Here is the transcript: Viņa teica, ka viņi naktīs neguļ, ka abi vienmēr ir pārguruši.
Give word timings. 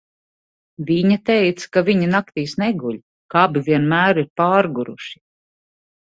Viņa 0.85 1.17
teica, 1.29 1.65
ka 1.75 1.83
viņi 1.89 2.07
naktīs 2.13 2.55
neguļ, 2.61 2.95
ka 3.33 3.43
abi 3.49 3.63
vienmēr 3.67 4.21
ir 4.23 4.27
pārguruši. 4.41 5.13